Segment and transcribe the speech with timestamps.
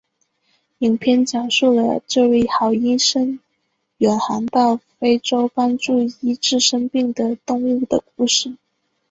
[0.79, 3.37] 影片讲述了这位好医生
[3.97, 8.57] 远航到非洲帮助医治生病的动物的故事。